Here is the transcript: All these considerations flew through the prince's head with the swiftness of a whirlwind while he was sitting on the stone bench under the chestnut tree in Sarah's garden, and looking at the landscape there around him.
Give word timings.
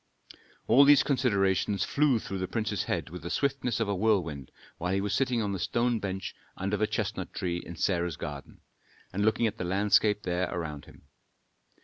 All 0.67 0.83
these 0.83 1.03
considerations 1.03 1.83
flew 1.83 2.17
through 2.17 2.39
the 2.39 2.47
prince's 2.47 2.85
head 2.85 3.11
with 3.11 3.21
the 3.21 3.29
swiftness 3.29 3.79
of 3.79 3.87
a 3.87 3.93
whirlwind 3.93 4.49
while 4.79 4.91
he 4.95 4.99
was 4.99 5.13
sitting 5.13 5.43
on 5.43 5.51
the 5.51 5.59
stone 5.59 5.99
bench 5.99 6.33
under 6.57 6.75
the 6.75 6.87
chestnut 6.87 7.35
tree 7.35 7.57
in 7.59 7.75
Sarah's 7.75 8.17
garden, 8.17 8.61
and 9.13 9.23
looking 9.23 9.45
at 9.45 9.59
the 9.59 9.63
landscape 9.63 10.23
there 10.23 10.49
around 10.51 10.85
him. 10.85 11.03